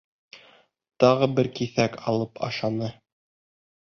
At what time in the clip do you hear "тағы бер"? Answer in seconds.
1.03-1.49